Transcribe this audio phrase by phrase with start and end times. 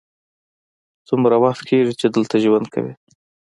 [1.07, 2.93] څومره وخت کیږی چې دلته ژوند کوې؟